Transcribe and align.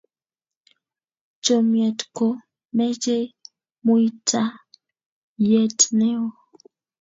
chomyet 1.43 1.99
ko 2.17 2.27
mochei 2.75 3.25
muitaiyet 3.85 5.77
neo 5.97 6.25